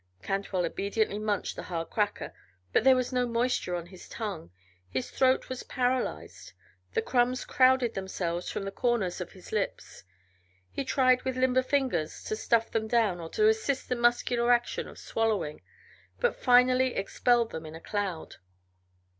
[0.23, 2.33] Cantwell obediently munched the hard cracker,
[2.73, 4.49] but there was no moisture on his tongue;
[4.89, 6.53] his throat was paralyzed;
[6.95, 10.03] the crumbs crowded themselves from the corners of his lips.
[10.71, 14.87] He tried with limber fingers to stuff them down, or to assist the muscular action
[14.87, 15.61] of swallowing,
[16.19, 18.37] but finally expelled them in a cloud.